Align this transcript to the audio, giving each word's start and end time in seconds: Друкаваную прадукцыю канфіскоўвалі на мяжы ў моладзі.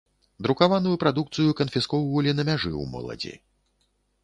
Друкаваную 0.45 0.93
прадукцыю 1.03 1.51
канфіскоўвалі 1.59 2.35
на 2.39 2.43
мяжы 2.49 2.69
ў 2.71 2.83
моладзі. 2.97 3.33